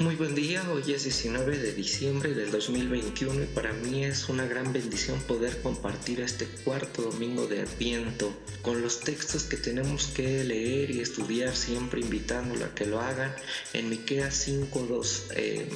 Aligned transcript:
Muy 0.00 0.16
buen 0.16 0.34
día, 0.34 0.64
hoy 0.72 0.94
es 0.94 1.04
19 1.04 1.58
de 1.58 1.74
diciembre 1.74 2.32
del 2.32 2.50
2021 2.50 3.42
y 3.42 3.44
para 3.44 3.74
mí 3.74 4.02
es 4.02 4.30
una 4.30 4.46
gran 4.46 4.72
bendición 4.72 5.20
poder 5.20 5.60
compartir 5.60 6.22
este 6.22 6.46
cuarto 6.46 7.02
domingo 7.02 7.46
de 7.46 7.60
Adviento 7.60 8.32
con 8.62 8.82
los 8.82 9.00
textos 9.00 9.44
que 9.44 9.56
tenemos 9.56 10.06
que 10.06 10.44
leer 10.44 10.90
y 10.90 11.00
estudiar 11.00 11.54
siempre 11.54 12.00
invitándolo 12.00 12.64
a 12.64 12.74
que 12.74 12.86
lo 12.86 13.00
hagan 13.00 13.34
en 13.72 13.88
Miqueas 13.88 14.34
5, 14.34 14.86
2, 14.88 15.24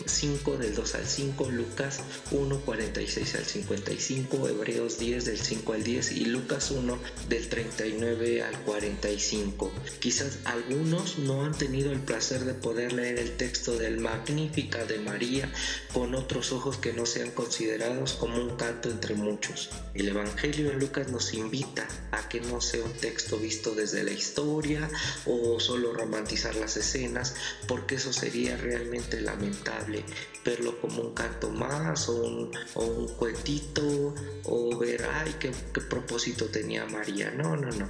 5 0.07 0.57
del 0.57 0.75
2 0.75 0.95
al 0.95 1.07
5, 1.07 1.51
Lucas 1.51 2.01
1, 2.31 2.61
46 2.61 3.35
al 3.37 3.45
55, 3.45 4.49
Hebreos 4.49 4.99
10 4.99 5.25
del 5.25 5.39
5 5.39 5.73
al 5.73 5.85
10 5.85 6.13
y 6.13 6.25
Lucas 6.27 6.71
1 6.71 6.99
del 7.29 7.49
39 7.49 8.43
al 8.43 8.59
45. 8.61 9.73
Quizás 10.01 10.39
algunos 10.45 11.19
no 11.19 11.45
han 11.45 11.57
tenido 11.57 11.93
el 11.93 12.01
placer 12.01 12.45
de 12.45 12.55
poder 12.55 12.93
leer 12.93 13.19
el 13.19 13.37
texto 13.37 13.77
del 13.77 13.99
magnífica 13.99 14.85
de 14.85 14.99
María 14.99 15.51
con 15.93 16.15
otros 16.15 16.53
ojos 16.53 16.77
que 16.77 16.93
no 16.93 17.07
sean 17.07 17.31
considerados 17.31 18.15
como 18.15 18.37
un 18.37 18.57
canto 18.57 18.91
entre 18.91 19.15
muchos. 19.15 19.71
El 19.95 20.09
Evangelio 20.09 20.71
de 20.71 20.77
Lucas 20.77 21.09
nos 21.11 21.35
invita 21.35 21.87
a 22.11 22.29
que 22.29 22.41
no 22.41 22.61
sea 22.75 22.85
un 22.85 22.93
texto 22.95 23.39
visto 23.39 23.75
desde 23.75 24.03
la 24.03 24.11
historia 24.11 24.91
o 25.27 25.61
solo 25.61 25.93
romantizar 25.93 26.57
las 26.57 26.77
escenas, 26.77 27.35
porque 27.69 27.95
eso 27.97 28.13
sería 28.13 28.57
realmente 28.57 29.21
lamentable, 29.21 30.05
verlo 30.45 30.81
como 30.81 31.03
un 31.03 31.15
canto 31.15 31.51
más 31.51 32.09
o 32.09 32.17
un, 32.17 32.51
o 32.75 33.07
cuentito 33.17 34.15
o 34.45 34.77
ver, 34.77 35.05
ay, 35.05 35.37
qué, 35.39 35.53
qué 35.73 35.81
propósito 35.83 36.47
tenía 36.47 36.85
María. 36.87 37.31
No, 37.31 37.57
no, 37.57 37.71
no. 37.71 37.89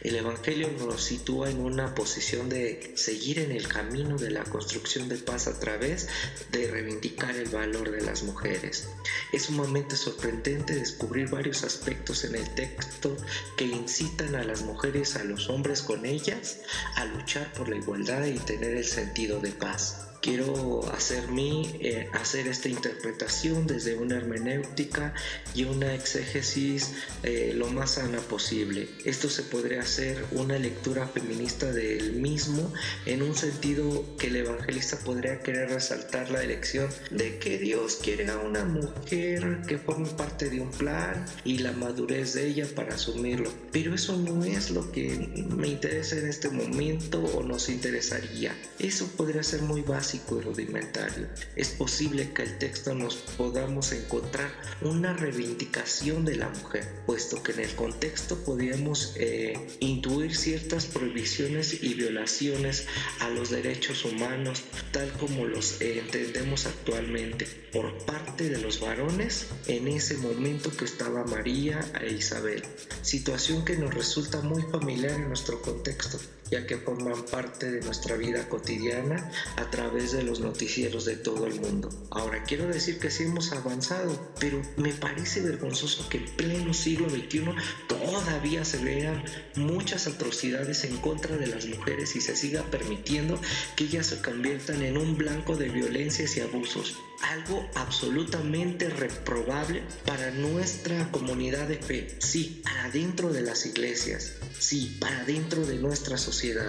El 0.00 0.14
Evangelio 0.14 0.70
nos 0.78 1.02
sitúa 1.02 1.50
en 1.50 1.60
una 1.60 1.94
posición 1.94 2.48
de 2.48 2.92
seguir 2.94 3.40
en 3.40 3.50
el 3.50 3.66
camino 3.66 4.16
de 4.16 4.30
la 4.30 4.44
construcción 4.44 5.08
de 5.08 5.16
paz 5.16 5.46
a 5.46 5.58
través 5.58 6.08
de 6.52 6.68
reivindicar 6.68 7.34
el 7.34 7.48
valor 7.48 7.90
de 7.90 8.00
las 8.02 8.22
mujeres. 8.22 8.88
Es 9.32 9.44
sumamente 9.44 9.96
sorprendente 9.96 10.74
descubrir 10.74 11.28
varios 11.28 11.64
aspectos 11.64 12.24
en 12.24 12.36
el 12.36 12.54
texto 12.54 13.16
que 13.56 13.64
incitan 13.64 14.19
a 14.20 14.44
las 14.44 14.62
mujeres, 14.62 15.16
a 15.16 15.24
los 15.24 15.48
hombres 15.48 15.80
con 15.80 16.04
ellas, 16.04 16.58
a 16.96 17.06
luchar 17.06 17.50
por 17.54 17.70
la 17.70 17.76
igualdad 17.76 18.26
y 18.26 18.38
tener 18.38 18.76
el 18.76 18.84
sentido 18.84 19.40
de 19.40 19.50
paz 19.50 20.10
quiero 20.20 20.86
hacer 20.92 21.28
mi, 21.28 21.78
eh, 21.80 22.08
hacer 22.12 22.46
esta 22.46 22.68
interpretación 22.68 23.66
desde 23.66 23.96
una 23.96 24.16
hermenéutica 24.16 25.14
y 25.54 25.64
una 25.64 25.94
exégesis 25.94 26.94
eh, 27.22 27.52
lo 27.54 27.68
más 27.68 27.92
sana 27.92 28.18
posible. 28.18 28.88
Esto 29.04 29.28
se 29.28 29.42
podría 29.42 29.80
hacer 29.80 30.24
una 30.32 30.58
lectura 30.58 31.06
feminista 31.06 31.72
del 31.72 32.14
mismo 32.14 32.72
en 33.06 33.22
un 33.22 33.34
sentido 33.34 34.04
que 34.18 34.28
el 34.28 34.36
evangelista 34.36 34.98
podría 34.98 35.40
querer 35.40 35.70
resaltar 35.70 36.30
la 36.30 36.42
elección 36.42 36.88
de 37.10 37.38
que 37.38 37.58
Dios 37.58 37.98
quiere 38.02 38.28
a 38.30 38.38
una 38.38 38.64
mujer 38.64 39.62
que 39.66 39.78
forme 39.78 40.08
parte 40.10 40.50
de 40.50 40.60
un 40.60 40.70
plan 40.70 41.24
y 41.44 41.58
la 41.58 41.72
madurez 41.72 42.34
de 42.34 42.46
ella 42.46 42.66
para 42.74 42.94
asumirlo. 42.94 43.50
Pero 43.72 43.94
eso 43.94 44.09
no 44.16 44.44
es 44.44 44.70
lo 44.70 44.90
que 44.92 45.46
me 45.56 45.68
interesa 45.68 46.16
en 46.16 46.28
este 46.28 46.50
momento 46.50 47.22
o 47.22 47.42
nos 47.42 47.68
interesaría. 47.68 48.54
Eso 48.78 49.06
podría 49.16 49.42
ser 49.42 49.62
muy 49.62 49.82
básico 49.82 50.38
y 50.38 50.42
rudimentario. 50.42 51.28
Es 51.56 51.70
posible 51.70 52.32
que 52.32 52.42
el 52.42 52.58
texto 52.58 52.94
nos 52.94 53.16
podamos 53.16 53.92
encontrar 53.92 54.50
una 54.80 55.12
reivindicación 55.12 56.24
de 56.24 56.36
la 56.36 56.48
mujer, 56.48 56.86
puesto 57.06 57.42
que 57.42 57.52
en 57.52 57.60
el 57.60 57.74
contexto 57.74 58.36
podíamos 58.44 59.14
eh, 59.16 59.54
intuir 59.80 60.36
ciertas 60.36 60.86
prohibiciones 60.86 61.82
y 61.82 61.94
violaciones 61.94 62.86
a 63.20 63.28
los 63.30 63.50
derechos 63.50 64.04
humanos, 64.04 64.62
tal 64.92 65.10
como 65.12 65.46
los 65.46 65.80
entendemos 65.80 66.66
actualmente, 66.66 67.46
por 67.72 67.96
parte 68.04 68.48
de 68.48 68.58
los 68.58 68.80
varones 68.80 69.46
en 69.66 69.88
ese 69.88 70.16
momento 70.16 70.70
que 70.76 70.84
estaba 70.84 71.24
María 71.24 71.80
e 72.00 72.12
Isabel, 72.12 72.62
situación 73.02 73.64
que 73.64 73.76
nos 73.76 73.94
resulta 74.00 74.40
muy 74.40 74.62
familiar 74.62 75.12
en 75.12 75.28
nuestro 75.28 75.60
contexto 75.60 76.18
ya 76.50 76.66
que 76.66 76.78
forman 76.78 77.24
parte 77.26 77.70
de 77.70 77.80
nuestra 77.82 78.16
vida 78.16 78.48
cotidiana 78.48 79.30
a 79.56 79.70
través 79.70 80.12
de 80.12 80.22
los 80.22 80.40
noticieros 80.40 81.04
de 81.04 81.16
todo 81.16 81.46
el 81.46 81.60
mundo. 81.60 81.88
Ahora, 82.10 82.42
quiero 82.42 82.66
decir 82.66 82.98
que 82.98 83.10
sí 83.10 83.24
hemos 83.24 83.52
avanzado, 83.52 84.32
pero 84.40 84.60
me 84.76 84.92
parece 84.92 85.42
vergonzoso 85.42 86.08
que 86.08 86.18
en 86.18 86.26
pleno 86.36 86.74
siglo 86.74 87.08
XXI 87.08 87.44
todavía 87.88 88.64
se 88.64 88.78
vean 88.78 89.22
muchas 89.54 90.06
atrocidades 90.06 90.84
en 90.84 90.96
contra 90.96 91.36
de 91.36 91.46
las 91.46 91.66
mujeres 91.66 92.16
y 92.16 92.20
se 92.20 92.34
siga 92.34 92.64
permitiendo 92.70 93.40
que 93.76 93.84
ellas 93.84 94.06
se 94.06 94.20
conviertan 94.20 94.82
en 94.82 94.98
un 94.98 95.16
blanco 95.16 95.56
de 95.56 95.68
violencias 95.68 96.36
y 96.36 96.40
abusos. 96.40 96.96
Algo 97.22 97.68
absolutamente 97.74 98.88
reprobable 98.88 99.82
para 100.06 100.30
nuestra 100.30 101.10
comunidad 101.10 101.68
de 101.68 101.76
fe. 101.76 102.16
Sí, 102.18 102.62
adentro 102.84 103.32
de 103.32 103.42
las 103.42 103.66
iglesias. 103.66 104.34
Sí, 104.58 104.96
para 105.00 105.24
dentro 105.24 105.64
de 105.64 105.76
nuestra 105.76 106.18
sociedad 106.18 106.60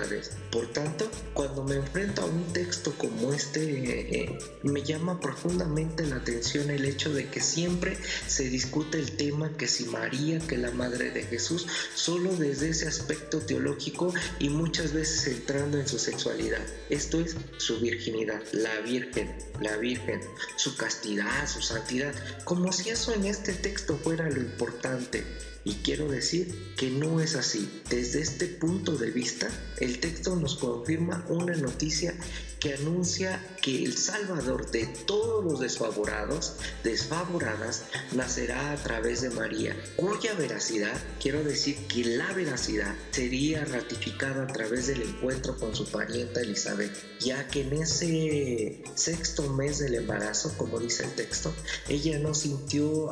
por 0.52 0.68
tanto, 0.68 1.10
cuando 1.34 1.64
me 1.64 1.76
enfrento 1.76 2.22
a 2.22 2.26
un 2.26 2.52
texto 2.54 2.94
como 2.98 3.34
este, 3.34 4.24
eh, 4.24 4.38
me 4.64 4.84
llama 4.84 5.20
profundamente 5.20 6.06
la 6.06 6.18
atención 6.18 6.70
el 6.70 6.86
hecho 6.86 7.14
de 7.14 7.28
que 7.28 7.40
siempre 7.40 7.98
se 8.28 8.50
discute 8.50 8.98
el 8.98 9.12
tema 9.12 9.56
que 9.58 9.68
si 9.68 9.86
María, 9.86 10.40
que 10.40 10.58
la 10.58 10.72
madre 10.72 11.12
de 11.12 11.24
Jesús, 11.24 11.68
solo 11.96 12.36
desde 12.36 12.70
ese 12.70 12.88
aspecto 12.88 13.40
teológico 13.40 14.14
y 14.40 14.50
muchas 14.50 14.94
veces 14.94 15.28
entrando 15.28 15.80
en 15.80 15.88
su 15.88 16.00
sexualidad. 16.00 16.66
Esto 16.90 17.20
es 17.20 17.36
su 17.58 17.80
virginidad, 17.80 18.42
la 18.52 18.80
Virgen, 18.82 19.36
la 19.62 19.78
Virgen, 19.78 20.22
su 20.56 20.76
castidad, 20.76 21.48
su 21.48 21.62
santidad, 21.62 22.14
como 22.44 22.72
si 22.72 22.90
eso 22.90 23.14
en 23.14 23.26
este 23.26 23.54
texto 23.54 23.98
fuera 23.98 24.30
lo 24.30 24.40
importante. 24.40 25.51
Y 25.64 25.76
quiero 25.76 26.10
decir 26.10 26.74
que 26.78 26.90
no 26.90 27.20
es 27.20 27.36
así. 27.36 27.70
Desde 27.90 28.22
este 28.22 28.48
punto 28.48 28.98
de 28.98 29.12
vista, 29.12 29.48
el 29.80 30.00
texto 30.00 30.36
nos 30.36 30.56
confirma 30.56 31.26
una 31.30 31.56
noticia 31.56 32.16
que 32.62 32.76
anuncia 32.76 33.44
que 33.60 33.84
el 33.84 33.98
Salvador 33.98 34.70
de 34.70 34.86
todos 34.86 35.44
los 35.44 35.60
desfavorados, 35.60 36.54
desfavoradas, 36.84 37.86
nacerá 38.12 38.72
a 38.72 38.76
través 38.76 39.22
de 39.22 39.32
María, 39.32 39.76
cuya 39.96 40.36
veracidad, 40.36 40.96
quiero 41.20 41.44
decir 41.44 41.76
que 41.88 42.06
la 42.06 42.32
veracidad 42.34 42.96
sería 43.10 43.66
ratificada 43.66 44.44
a 44.44 44.48
través 44.48 44.88
del 44.88 45.02
encuentro 45.02 45.58
con 45.58 45.76
su 45.76 45.90
parienta 45.90 46.42
Elizabeth, 46.42 46.96
ya 47.20 47.48
que 47.48 47.62
en 47.62 47.74
ese 47.74 48.84
sexto 48.94 49.50
mes 49.50 49.80
del 49.80 49.96
embarazo, 49.96 50.54
como 50.56 50.80
dice 50.80 51.06
el 51.06 51.14
texto, 51.14 51.52
ella 51.90 52.20
no 52.20 52.36
sintió 52.36 53.12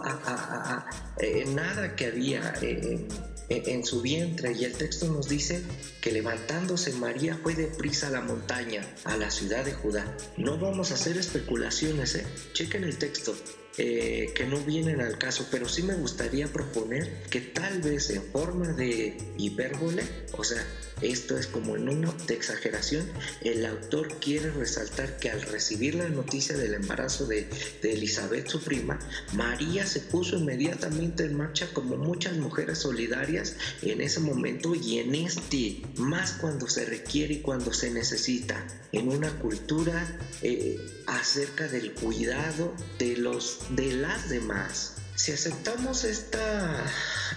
eh, 1.18 1.46
nada 1.48 1.96
que 1.96 2.06
había 2.06 2.39
eh, 2.62 3.08
en 3.50 3.84
su 3.84 4.02
vientre 4.02 4.54
y 4.54 4.64
el 4.64 4.74
texto 4.74 5.08
nos 5.08 5.28
dice 5.28 5.64
que 6.02 6.12
levantándose 6.12 6.94
María 6.94 7.40
fue 7.42 7.56
deprisa 7.56 8.08
a 8.08 8.12
la 8.12 8.22
montaña, 8.22 8.86
a 9.06 9.18
la 9.18 9.32
ciudad 9.32 9.66
de 9.66 9.74
Judá. 9.74 10.16
No 10.38 10.58
vamos 10.58 10.92
a 10.92 10.94
hacer 10.94 11.18
especulaciones, 11.18 12.16
¿eh? 12.16 12.26
chequen 12.54 12.84
el 12.84 12.98
texto. 12.98 13.36
Eh, 13.78 14.34
que 14.36 14.46
no 14.46 14.58
vienen 14.58 15.00
al 15.00 15.18
caso, 15.18 15.48
pero 15.50 15.70
sí 15.70 15.84
me 15.84 15.94
gustaría 15.94 16.48
proponer 16.48 17.24
que 17.30 17.40
tal 17.40 17.82
vez 17.82 18.10
en 18.10 18.24
forma 18.24 18.74
de 18.74 19.16
hipérbole, 19.38 20.04
o 20.34 20.44
sea, 20.44 20.66
esto 21.02 21.38
es 21.38 21.48
como 21.48 21.78
en 21.78 21.88
uno 21.88 22.14
de 22.28 22.34
exageración, 22.34 23.10
el 23.42 23.66
autor 23.66 24.20
quiere 24.20 24.52
resaltar 24.52 25.18
que 25.18 25.30
al 25.30 25.42
recibir 25.44 25.96
la 25.96 26.10
noticia 26.10 26.58
del 26.58 26.74
embarazo 26.74 27.26
de, 27.26 27.48
de 27.82 27.94
Elizabeth, 27.94 28.48
su 28.48 28.62
prima, 28.62 29.00
María 29.34 29.86
se 29.86 30.02
puso 30.02 30.38
inmediatamente 30.38 31.24
en 31.24 31.38
marcha 31.38 31.70
como 31.74 31.96
muchas 31.96 32.36
mujeres 32.36 32.80
solidarias 32.80 33.56
en 33.82 34.02
ese 34.02 34.20
momento 34.20 34.76
y 34.76 35.00
en 35.00 35.16
este, 35.16 35.82
más 35.96 36.34
cuando 36.34 36.68
se 36.68 36.86
requiere 36.86 37.36
y 37.36 37.42
cuando 37.42 37.72
se 37.72 37.92
necesita, 37.92 38.68
en 38.92 39.08
una 39.08 39.32
cultura 39.40 40.20
eh, 40.42 40.78
acerca 41.08 41.68
del 41.68 41.94
cuidado 41.94 42.74
de 42.98 43.16
los 43.18 43.59
de 43.70 43.94
las 43.94 44.30
demás. 44.30 44.94
Si 45.20 45.34
aceptamos 45.34 46.06
esta, 46.06 46.82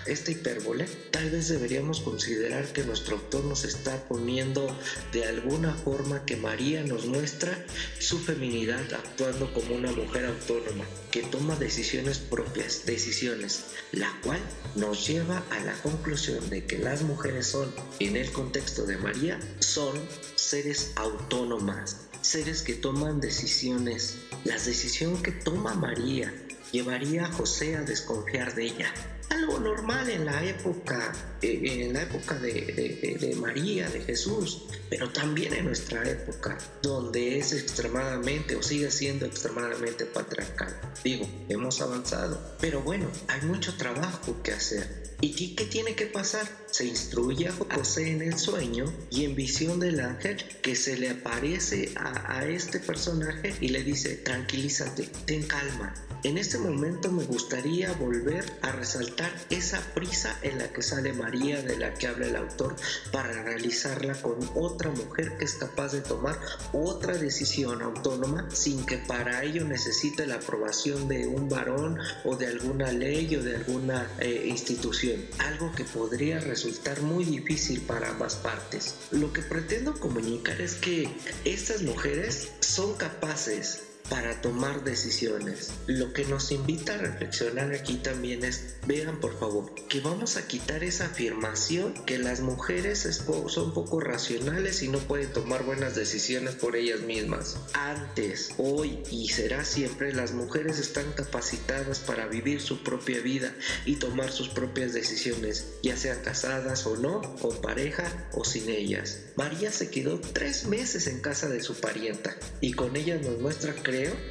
esta 0.06 0.30
hipérbole, 0.30 0.86
tal 1.10 1.30
vez 1.30 1.48
deberíamos 1.48 2.00
considerar 2.00 2.64
que 2.72 2.84
nuestro 2.84 3.16
autor 3.16 3.44
nos 3.44 3.64
está 3.64 3.96
poniendo 4.04 4.69
de 5.12 5.24
alguna 5.24 5.74
forma 5.74 6.24
que 6.24 6.36
María 6.36 6.84
nos 6.84 7.06
muestra 7.06 7.66
su 7.98 8.20
feminidad 8.20 8.80
actuando 8.94 9.52
como 9.52 9.74
una 9.74 9.90
mujer 9.90 10.26
autónoma 10.26 10.84
que 11.10 11.22
toma 11.22 11.56
decisiones 11.56 12.19
propias, 12.19 12.86
decisiones, 12.86 13.64
la 13.90 14.16
cual 14.22 14.38
nos 14.76 15.04
lleva 15.04 15.42
a 15.50 15.58
la 15.64 15.72
conclusión 15.82 16.48
de 16.50 16.64
que 16.64 16.78
las 16.78 17.02
mujeres 17.02 17.48
son, 17.48 17.75
en 17.98 18.16
el 18.16 18.30
contexto 18.30 18.86
de 18.86 18.96
María, 18.96 19.40
son 19.58 19.98
seres 20.36 20.92
autónomas, 20.94 22.08
seres 22.22 22.62
que 22.62 22.74
toman 22.74 23.20
decisiones. 23.20 24.19
La 24.44 24.54
decisión 24.54 25.22
que 25.22 25.32
toma 25.32 25.74
María 25.74 26.32
llevaría 26.70 27.26
a 27.26 27.32
José 27.32 27.76
a 27.76 27.82
desconfiar 27.82 28.54
de 28.54 28.66
ella. 28.66 28.94
Algo 29.32 29.58
normal 29.58 30.11
en 30.11 30.26
la 30.26 30.44
época, 30.44 31.11
eh, 31.40 31.61
en 31.64 31.94
la 31.94 32.02
época 32.02 32.34
de, 32.34 33.17
de, 33.19 33.34
María, 33.37 33.88
de 33.88 34.00
Jesús, 34.00 34.64
pero 34.90 35.11
también 35.11 35.55
en 35.55 35.64
nuestra 35.64 36.06
época, 36.06 36.58
donde 36.82 37.38
es 37.38 37.55
extremadamente 37.55 38.56
o 38.56 38.62
sigue 38.62 38.90
siendo 38.90 39.25
extremadamente 39.25 40.05
patriarcal. 40.05 40.79
Digo, 41.02 41.26
hemos 41.49 41.81
avanzado, 41.81 42.56
pero 42.61 42.82
bueno, 42.82 43.08
hay 43.29 43.40
mucho 43.46 43.75
trabajo 43.79 44.37
que 44.43 44.52
hacer. 44.52 45.14
¿Y 45.23 45.55
qué 45.55 45.64
tiene 45.64 45.94
que 45.94 46.06
pasar? 46.06 46.46
Se 46.70 46.85
instruye 46.85 47.49
a 47.49 47.52
José 47.52 48.11
en 48.11 48.20
el 48.20 48.38
sueño 48.38 48.85
y 49.08 49.25
en 49.25 49.35
visión 49.35 49.81
del 49.81 50.00
ángel 50.00 50.44
que 50.61 50.76
se 50.76 50.99
le 50.99 51.08
aparece 51.08 51.93
a, 51.96 52.38
a 52.38 52.46
este 52.46 52.81
personaje 52.81 53.55
y 53.61 53.69
le 53.69 53.82
dice, 53.82 54.17
tranquilízate, 54.17 55.08
ten 55.25 55.44
calma, 55.44 55.94
en 56.25 56.38
este 56.38 56.56
momento 56.56 57.11
me 57.11 57.25
gustaría 57.25 57.93
volver 57.94 58.44
a 58.62 58.70
resaltar 58.70 59.21
esa 59.50 59.80
prisa 59.94 60.38
en 60.42 60.58
la 60.58 60.72
que 60.72 60.82
sale 60.82 61.12
María 61.12 61.62
de 61.62 61.78
la 61.78 61.94
que 61.94 62.06
habla 62.06 62.26
el 62.26 62.36
autor 62.36 62.76
para 63.10 63.42
realizarla 63.42 64.14
con 64.20 64.38
otra 64.54 64.90
mujer 64.90 65.36
que 65.38 65.44
es 65.44 65.54
capaz 65.54 65.92
de 65.92 66.00
tomar 66.00 66.38
otra 66.72 67.16
decisión 67.16 67.82
autónoma 67.82 68.48
sin 68.50 68.84
que 68.86 68.98
para 68.98 69.42
ello 69.44 69.64
necesite 69.64 70.26
la 70.26 70.36
aprobación 70.36 71.08
de 71.08 71.26
un 71.26 71.48
varón 71.48 71.98
o 72.24 72.36
de 72.36 72.46
alguna 72.46 72.92
ley 72.92 73.34
o 73.36 73.42
de 73.42 73.56
alguna 73.56 74.10
eh, 74.19 74.46
institución. 74.46 75.25
Algo 75.38 75.72
que 75.72 75.84
podría 75.84 76.40
resultar 76.40 77.00
muy 77.02 77.25
difícil 77.25 77.80
para 77.82 78.10
ambas 78.10 78.36
partes. 78.36 78.96
Lo 79.10 79.32
que 79.32 79.42
pretendo 79.42 79.94
comunicar 79.94 80.60
es 80.60 80.75
que 80.75 81.08
estas 81.44 81.82
mujeres 81.82 82.50
son 82.60 82.94
capaces 82.94 83.91
para 84.12 84.43
tomar 84.43 84.85
decisiones. 84.85 85.70
Lo 85.87 86.12
que 86.12 86.26
nos 86.26 86.53
invita 86.53 86.93
a 86.93 86.99
reflexionar 86.99 87.73
aquí 87.73 87.94
también 87.94 88.44
es, 88.44 88.75
vean 88.87 89.19
por 89.20 89.38
favor, 89.38 89.75
que 89.88 90.00
vamos 90.00 90.37
a 90.37 90.47
quitar 90.47 90.85
esa 90.85 91.06
afirmación 91.06 91.94
que 92.05 92.19
las 92.19 92.41
mujeres 92.41 93.23
son 93.47 93.73
poco 93.73 94.00
racionales 94.00 94.82
y 94.82 94.88
no 94.88 94.99
pueden 94.99 95.32
tomar 95.32 95.62
buenas 95.62 95.94
decisiones 95.94 96.56
por 96.56 96.76
ellas 96.76 97.00
mismas. 97.00 97.56
Antes, 97.73 98.50
hoy 98.59 99.03
y 99.11 99.31
será 99.31 99.64
siempre, 99.64 100.12
las 100.12 100.32
mujeres 100.32 100.79
están 100.79 101.11
capacitadas 101.12 101.99
para 102.00 102.26
vivir 102.26 102.61
su 102.61 102.82
propia 102.82 103.20
vida 103.20 103.55
y 103.87 103.97
tomar 103.97 104.31
sus 104.31 104.50
propias 104.50 104.93
decisiones, 104.93 105.69
ya 105.82 105.97
sean 105.97 106.20
casadas 106.20 106.87
o 106.87 106.99
no, 106.99 107.23
con 107.37 107.59
pareja 107.62 108.29
o 108.35 108.44
sin 108.44 108.69
ellas. 108.69 109.20
María 109.37 109.73
se 109.73 109.88
quedó 109.88 110.20
tres 110.20 110.67
meses 110.67 111.06
en 111.06 111.20
casa 111.20 111.49
de 111.49 111.62
su 111.62 111.81
parienta 111.81 112.37
y 112.61 112.75
con 112.75 112.94
ella 112.94 113.17
nos 113.17 113.41
muestra 113.41 113.75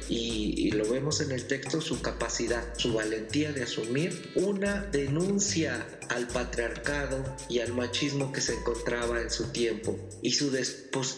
y, 0.08 0.70
lo 0.72 0.88
vemos 0.88 1.20
en 1.20 1.32
el 1.32 1.46
texto, 1.46 1.80
su 1.80 2.00
capacidad, 2.00 2.64
su 2.78 2.94
valentía 2.94 3.52
de 3.52 3.64
asumir 3.64 4.32
una 4.34 4.80
denuncia 4.86 5.86
al 6.08 6.26
patriarcado 6.28 7.24
y 7.48 7.60
al 7.60 7.72
machismo 7.74 8.32
que 8.32 8.40
se 8.40 8.54
encontraba 8.54 9.20
en 9.20 9.30
su 9.30 9.44
tiempo 9.52 9.98
y 10.22 10.32
su, 10.32 10.50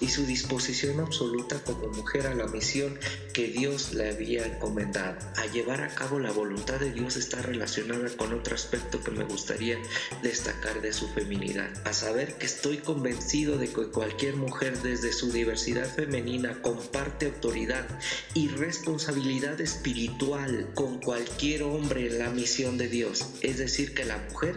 y 0.01 0.09
su 0.09 0.27
disposición 0.27 1.01
absoluta 1.01 1.63
como 1.65 1.89
mujer 1.89 2.27
a 2.27 2.35
la 2.35 2.47
misión 2.49 2.99
que 3.33 3.49
Dios 3.49 3.95
le 3.95 4.11
había 4.11 4.47
encomendado. 4.47 5.19
A 5.37 5.47
llevar 5.47 5.83
a 5.83 5.89
cabo 5.89 6.19
la 6.19 6.33
voluntad 6.33 6.81
de 6.81 6.93
Dios 6.93 7.17
está 7.17 7.43
relacionada 7.43 8.09
con 8.17 8.33
otro 8.33 8.55
aspecto 8.55 9.01
que 9.01 9.11
me 9.11 9.25
gustaría 9.25 9.79
destacar 10.23 10.81
de 10.81 10.93
su 10.93 11.09
feminidad, 11.09 11.71
a 11.87 11.93
saber 11.93 12.35
que 12.35 12.47
estoy 12.47 12.79
convencido 12.79 13.59
de 13.59 13.69
que 13.69 13.89
cualquier 13.89 14.37
mujer 14.37 14.81
desde 14.83 15.13
su 15.13 15.33
diversidad 15.33 15.87
femenina 15.87 16.61
comparte 16.63 17.27
autoridad 17.27 17.87
y 18.35 18.49
responsabilidad 18.49 19.61
espiritual 19.61 20.69
con 20.75 21.01
cualquier 21.01 21.63
hombre 21.63 22.09
en 22.09 22.19
la 22.19 22.31
misión 22.31 22.77
de 22.77 22.89
Dios. 22.89 23.27
Es 23.43 23.59
decir, 23.59 23.95
que 23.95 24.05
la 24.05 24.19
mujer 24.19 24.57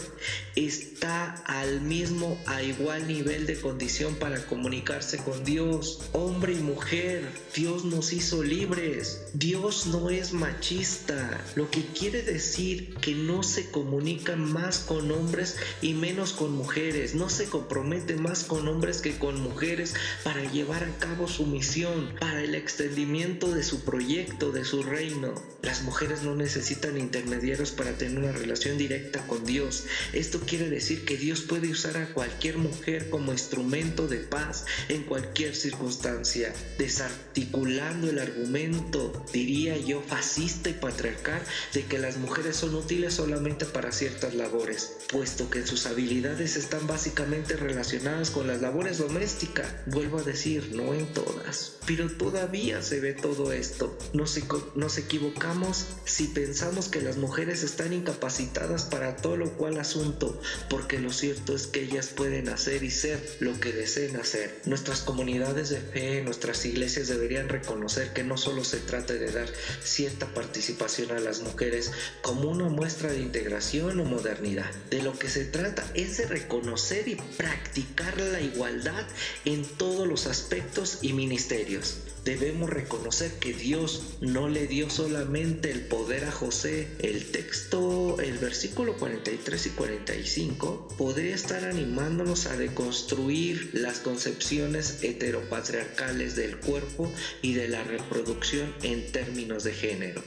está 0.55 1.35
al 1.45 1.81
mismo, 1.81 2.41
a 2.47 2.63
igual 2.63 3.07
nivel 3.07 3.45
de 3.45 3.59
condición 3.59 4.15
para 4.15 4.43
comunicarse 4.47 5.17
con 5.19 5.43
Dios. 5.43 6.01
Hombre 6.13 6.53
y 6.53 6.61
mujer, 6.61 7.29
Dios 7.55 7.85
nos 7.85 8.13
hizo 8.13 8.43
libres. 8.43 9.27
Dios 9.33 9.85
no 9.85 10.09
es 10.09 10.33
machista, 10.33 11.39
lo 11.55 11.69
que 11.69 11.85
quiere 11.85 12.23
decir 12.23 12.95
que 12.95 13.13
no 13.13 13.43
se 13.43 13.69
comunica 13.69 14.35
más 14.35 14.79
con 14.79 15.11
hombres 15.11 15.55
y 15.83 15.93
menos 15.93 16.33
con 16.33 16.51
mujeres. 16.55 17.13
No 17.13 17.29
se 17.29 17.45
compromete 17.45 18.15
más 18.15 18.43
con 18.43 18.67
hombres 18.67 19.01
que 19.01 19.17
con 19.19 19.39
mujeres 19.39 19.93
para 20.23 20.43
llevar 20.51 20.83
a 20.83 20.97
cabo 20.97 21.27
su 21.27 21.45
misión, 21.45 22.15
para 22.19 22.43
el 22.43 22.55
extendimiento 22.55 23.51
de 23.51 23.66
su 23.67 23.81
proyecto, 23.81 24.51
de 24.51 24.63
su 24.63 24.81
reino. 24.81 25.35
Las 25.61 25.83
mujeres 25.83 26.23
no 26.23 26.35
necesitan 26.35 26.97
intermediarios 26.97 27.71
para 27.71 27.91
tener 27.91 28.17
una 28.17 28.31
relación 28.31 28.77
directa 28.77 29.27
con 29.27 29.43
Dios. 29.45 29.85
Esto 30.13 30.39
quiere 30.39 30.69
decir 30.69 31.03
que 31.03 31.17
Dios 31.17 31.41
puede 31.41 31.69
usar 31.69 31.97
a 31.97 32.13
cualquier 32.13 32.57
mujer 32.57 33.09
como 33.09 33.33
instrumento 33.33 34.07
de 34.07 34.19
paz 34.19 34.65
en 34.87 35.03
cualquier 35.03 35.55
circunstancia, 35.55 36.53
desarticulando 36.77 38.09
el 38.09 38.19
argumento, 38.19 39.25
diría 39.33 39.77
yo, 39.77 40.01
fascista 40.01 40.69
y 40.69 40.73
patriarcal 40.73 41.41
de 41.73 41.83
que 41.83 41.99
las 41.99 42.17
mujeres 42.17 42.55
son 42.55 42.75
útiles 42.75 43.13
solamente 43.15 43.65
para 43.65 43.91
ciertas 43.91 44.33
labores, 44.33 44.93
puesto 45.11 45.49
que 45.49 45.67
sus 45.67 45.85
habilidades 45.85 46.55
están 46.55 46.87
básicamente 46.87 47.57
relacionadas 47.57 48.29
con 48.29 48.47
las 48.47 48.61
labores 48.61 48.99
domésticas. 48.99 49.67
Vuelvo 49.87 50.19
a 50.19 50.23
decir, 50.23 50.71
no 50.73 50.93
en 50.93 51.11
todas, 51.13 51.73
pero 51.85 52.09
todavía 52.09 52.81
se 52.81 53.01
ve 53.01 53.13
todo 53.13 53.51
esto. 53.57 53.97
Nos, 54.13 54.39
nos 54.75 54.97
equivocamos 54.97 55.85
si 56.05 56.27
pensamos 56.27 56.87
que 56.87 57.01
las 57.01 57.17
mujeres 57.17 57.63
están 57.63 57.93
incapacitadas 57.93 58.83
para 58.83 59.17
todo 59.17 59.37
lo 59.37 59.51
cual 59.53 59.79
asunto, 59.79 60.39
porque 60.69 60.99
lo 60.99 61.11
cierto 61.11 61.55
es 61.55 61.67
que 61.67 61.81
ellas 61.81 62.07
pueden 62.07 62.49
hacer 62.49 62.83
y 62.83 62.91
ser 62.91 63.19
lo 63.39 63.59
que 63.59 63.73
deseen 63.73 64.15
hacer. 64.15 64.61
Nuestras 64.65 65.01
comunidades 65.01 65.69
de 65.69 65.79
fe, 65.79 66.21
nuestras 66.21 66.65
iglesias 66.65 67.07
deberían 67.07 67.49
reconocer 67.49 68.13
que 68.13 68.23
no 68.23 68.37
solo 68.37 68.63
se 68.63 68.77
trata 68.77 69.13
de 69.13 69.31
dar 69.31 69.49
cierta 69.83 70.25
participación 70.33 71.11
a 71.11 71.19
las 71.19 71.41
mujeres 71.41 71.91
como 72.21 72.49
una 72.49 72.69
muestra 72.69 73.11
de 73.11 73.19
integración 73.19 73.99
o 73.99 74.05
modernidad. 74.05 74.71
De 74.89 75.01
lo 75.01 75.17
que 75.17 75.29
se 75.29 75.45
trata 75.45 75.83
es 75.93 76.17
de 76.17 76.27
reconocer 76.27 77.07
y 77.07 77.15
practicar 77.15 78.19
la 78.19 78.41
igualdad 78.41 79.05
en 79.45 79.65
todos 79.65 80.07
los 80.07 80.27
aspectos 80.27 80.99
y 81.01 81.13
ministerios. 81.13 81.97
Debemos 82.27 82.69
reconocer 82.69 83.31
que 83.39 83.53
Dios 83.53 84.03
no 84.19 84.49
le 84.49 84.67
dio 84.67 84.89
solamente 84.89 85.71
el 85.71 85.79
poder 85.79 86.25
a 86.25 86.31
José. 86.33 86.89
El 86.99 87.31
texto, 87.31 88.19
el 88.19 88.37
versículo 88.37 88.97
43 88.97 89.67
y 89.67 89.69
45 89.69 90.89
podría 90.97 91.33
estar 91.33 91.63
animándonos 91.63 92.47
a 92.47 92.57
deconstruir 92.57 93.69
las 93.71 93.99
concepciones 93.99 95.03
heteropatriarcales 95.03 96.35
del 96.35 96.57
cuerpo 96.57 97.09
y 97.41 97.53
de 97.53 97.69
la 97.69 97.85
reproducción 97.85 98.75
en 98.83 99.09
términos 99.13 99.63
de 99.63 99.71
género. 99.71 100.21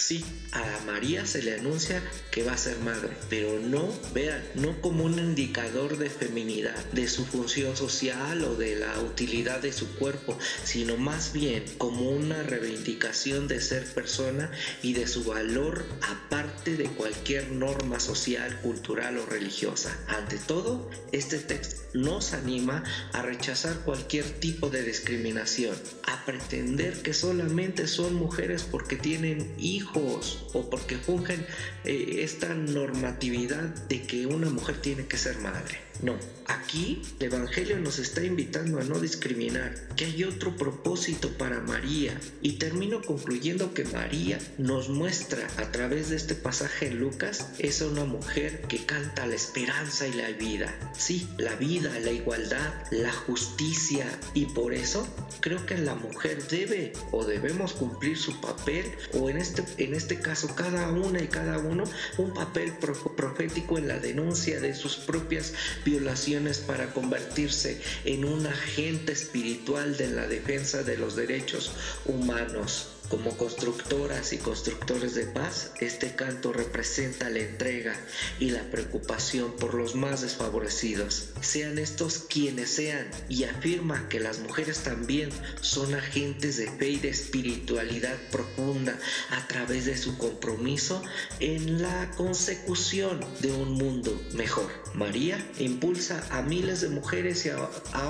Sí, 0.00 0.24
a 0.52 0.80
María 0.86 1.26
se 1.26 1.42
le 1.42 1.54
anuncia 1.54 2.02
que 2.30 2.42
va 2.42 2.52
a 2.52 2.56
ser 2.56 2.78
madre, 2.78 3.10
pero 3.28 3.60
no, 3.60 3.92
vean, 4.14 4.42
no 4.54 4.80
como 4.80 5.04
un 5.04 5.18
indicador 5.18 5.98
de 5.98 6.08
feminidad, 6.08 6.84
de 6.92 7.06
su 7.06 7.26
función 7.26 7.76
social 7.76 8.42
o 8.44 8.54
de 8.54 8.76
la 8.76 8.98
utilidad 9.00 9.60
de 9.60 9.72
su 9.72 9.94
cuerpo, 9.96 10.38
sino 10.64 10.96
más 10.96 11.32
bien 11.32 11.39
como 11.78 12.10
una 12.10 12.42
reivindicación 12.42 13.48
de 13.48 13.60
ser 13.60 13.84
persona 13.94 14.50
y 14.82 14.92
de 14.92 15.06
su 15.06 15.24
valor 15.24 15.86
aparte 16.02 16.76
de 16.76 16.84
cualquier 16.84 17.50
norma 17.50 17.98
social, 17.98 18.60
cultural 18.60 19.16
o 19.16 19.24
religiosa. 19.24 19.96
Ante 20.08 20.36
todo, 20.36 20.90
este 21.12 21.38
texto 21.38 21.80
nos 21.94 22.34
anima 22.34 22.84
a 23.12 23.22
rechazar 23.22 23.74
cualquier 23.86 24.24
tipo 24.24 24.68
de 24.68 24.82
discriminación, 24.82 25.76
a 26.06 26.24
pretender 26.26 27.00
que 27.00 27.14
solamente 27.14 27.86
son 27.86 28.14
mujeres 28.14 28.66
porque 28.70 28.96
tienen 28.96 29.54
hijos 29.58 30.44
o 30.52 30.68
porque 30.68 30.98
fungen 30.98 31.46
eh, 31.84 32.16
esta 32.18 32.54
normatividad 32.54 33.64
de 33.88 34.02
que 34.02 34.26
una 34.26 34.50
mujer 34.50 34.76
tiene 34.82 35.06
que 35.06 35.16
ser 35.16 35.38
madre. 35.38 35.89
No, 36.02 36.16
aquí 36.46 37.02
el 37.18 37.26
Evangelio 37.26 37.78
nos 37.78 37.98
está 37.98 38.24
invitando 38.24 38.80
a 38.80 38.84
no 38.84 38.98
discriminar, 38.98 39.74
que 39.96 40.06
hay 40.06 40.24
otro 40.24 40.56
propósito 40.56 41.28
para 41.36 41.60
María. 41.60 42.18
Y 42.40 42.52
termino 42.52 43.02
concluyendo 43.02 43.74
que 43.74 43.84
María 43.84 44.38
nos 44.56 44.88
muestra 44.88 45.46
a 45.58 45.70
través 45.72 46.08
de 46.08 46.16
este 46.16 46.34
pasaje 46.34 46.86
en 46.86 47.00
Lucas, 47.00 47.50
es 47.58 47.82
una 47.82 48.06
mujer 48.06 48.62
que 48.62 48.86
canta 48.86 49.26
la 49.26 49.34
esperanza 49.34 50.08
y 50.08 50.14
la 50.14 50.30
vida. 50.30 50.74
Sí, 50.96 51.28
la 51.36 51.54
vida, 51.56 51.90
la 52.00 52.12
igualdad, 52.12 52.72
la 52.90 53.12
justicia. 53.12 54.06
Y 54.32 54.46
por 54.46 54.72
eso 54.72 55.06
creo 55.40 55.66
que 55.66 55.76
la 55.76 55.96
mujer 55.96 56.42
debe 56.48 56.94
o 57.10 57.26
debemos 57.26 57.74
cumplir 57.74 58.16
su 58.16 58.40
papel, 58.40 58.86
o 59.12 59.28
en 59.28 59.36
este, 59.36 59.64
en 59.76 59.94
este 59.94 60.18
caso 60.18 60.54
cada 60.54 60.90
una 60.90 61.22
y 61.22 61.28
cada 61.28 61.58
uno, 61.58 61.84
un 62.16 62.32
papel 62.32 62.72
profético 63.16 63.76
en 63.76 63.88
la 63.88 63.98
denuncia 63.98 64.60
de 64.60 64.74
sus 64.74 64.96
propias 64.96 65.52
violaciones 65.90 66.58
para 66.58 66.92
convertirse 66.92 67.80
en 68.04 68.24
un 68.24 68.46
agente 68.46 69.12
espiritual 69.12 69.96
de 69.96 70.08
la 70.08 70.26
defensa 70.28 70.84
de 70.84 70.96
los 70.96 71.16
derechos 71.16 71.72
humanos. 72.06 72.99
Como 73.10 73.36
constructoras 73.36 74.32
y 74.32 74.38
constructores 74.38 75.16
de 75.16 75.26
paz, 75.26 75.72
este 75.80 76.14
canto 76.14 76.52
representa 76.52 77.28
la 77.28 77.40
entrega 77.40 77.92
y 78.38 78.50
la 78.50 78.62
preocupación 78.70 79.56
por 79.56 79.74
los 79.74 79.96
más 79.96 80.20
desfavorecidos, 80.20 81.30
sean 81.40 81.78
estos 81.78 82.18
quienes 82.18 82.70
sean, 82.70 83.10
y 83.28 83.42
afirma 83.44 84.08
que 84.08 84.20
las 84.20 84.38
mujeres 84.38 84.84
también 84.84 85.30
son 85.60 85.96
agentes 85.96 86.56
de 86.58 86.70
fe 86.70 86.90
y 86.90 86.96
de 87.00 87.08
espiritualidad 87.08 88.16
profunda 88.30 88.96
a 89.30 89.44
través 89.48 89.86
de 89.86 89.98
su 89.98 90.16
compromiso 90.16 91.02
en 91.40 91.82
la 91.82 92.12
consecución 92.16 93.18
de 93.40 93.50
un 93.50 93.72
mundo 93.72 94.22
mejor. 94.34 94.70
María 94.94 95.44
impulsa 95.58 96.24
a 96.30 96.42
miles 96.42 96.80
de 96.80 96.88
mujeres 96.88 97.44
y 97.44 97.48
a, 97.48 97.58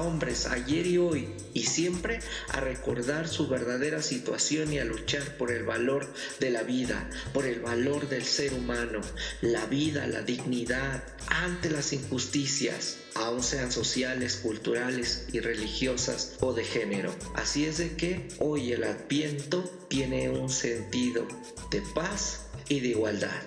hombres 0.00 0.47
ayer 0.47 0.87
y 0.87 0.99
hoy 0.99 1.28
y 1.54 1.64
siempre 1.64 2.21
a 2.49 2.61
recordar 2.61 3.28
su 3.28 3.49
verdadera 3.49 4.02
situación 4.02 4.73
y 4.73 4.78
a 4.78 4.89
luchar 4.90 5.37
por 5.37 5.50
el 5.50 5.64
valor 5.64 6.06
de 6.38 6.50
la 6.50 6.62
vida, 6.62 7.09
por 7.32 7.47
el 7.47 7.61
valor 7.61 8.09
del 8.09 8.25
ser 8.25 8.52
humano, 8.52 9.00
la 9.40 9.64
vida, 9.66 10.06
la 10.06 10.23
dignidad 10.23 11.02
ante 11.28 11.70
las 11.70 11.92
injusticias, 11.92 12.99
aun 13.14 13.42
sean 13.42 13.73
sociales, 13.73 14.37
culturales 14.37 15.26
y 15.32 15.40
religiosas 15.40 16.37
o 16.40 16.52
de 16.52 16.64
género. 16.64 17.14
Así 17.35 17.64
es 17.64 17.78
de 17.78 17.97
que 17.97 18.28
hoy 18.38 18.73
el 18.73 18.85
adviento 18.85 19.62
tiene 19.88 20.28
un 20.28 20.50
sentido 20.50 21.26
de 21.70 21.82
paz 21.94 22.47
y 22.68 22.80
de 22.80 22.88
igualdad. 22.88 23.42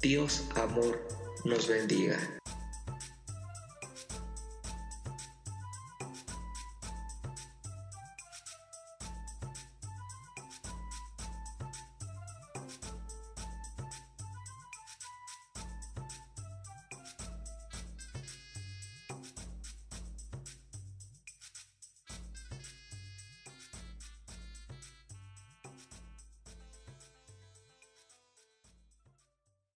Dios, 0.00 0.44
amor, 0.54 1.00
nos 1.44 1.68
bendiga. 1.68 2.37